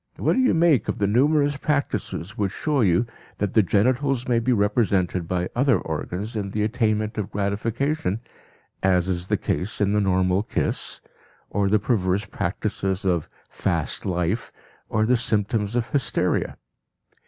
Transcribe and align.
What 0.17 0.33
do 0.33 0.39
you 0.39 0.55
make 0.55 0.87
of 0.87 0.97
the 0.97 1.05
numerous 1.05 1.57
practices 1.57 2.35
which 2.35 2.51
show 2.51 2.81
you 2.81 3.05
that 3.37 3.53
the 3.53 3.61
genitals 3.61 4.27
may 4.27 4.39
be 4.39 4.51
represented 4.51 5.27
by 5.27 5.49
other 5.55 5.77
organs 5.77 6.35
in 6.35 6.49
the 6.49 6.63
attainment 6.63 7.19
of 7.19 7.29
gratification, 7.29 8.19
as 8.81 9.07
is 9.07 9.27
the 9.27 9.37
case 9.37 9.79
in 9.79 9.93
the 9.93 10.01
normal 10.01 10.41
kiss, 10.41 11.01
or 11.51 11.69
the 11.69 11.77
perverse 11.77 12.25
practices 12.25 13.05
of 13.05 13.29
"fast 13.47 14.03
life," 14.03 14.51
or 14.89 15.05
the 15.05 15.17
symptoms 15.17 15.75
of 15.75 15.91
hysteria? 15.91 16.57